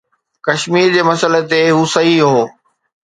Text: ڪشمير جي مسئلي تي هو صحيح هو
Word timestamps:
ڪشمير 0.45 0.87
جي 0.95 1.01
مسئلي 1.09 1.41
تي 1.51 1.61
هو 1.75 1.83
صحيح 1.95 2.21
هو 2.29 2.41